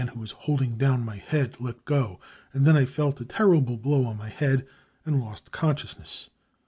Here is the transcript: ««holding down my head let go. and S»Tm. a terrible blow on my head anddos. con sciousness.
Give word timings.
««holding 0.37 0.79
down 0.79 1.05
my 1.05 1.17
head 1.17 1.55
let 1.59 1.85
go. 1.85 2.19
and 2.53 2.67
S»Tm. 2.67 3.21
a 3.21 3.25
terrible 3.25 3.77
blow 3.77 4.05
on 4.05 4.17
my 4.17 4.29
head 4.29 4.65
anddos. 5.05 5.43
con 5.51 5.75
sciousness. 5.75 6.29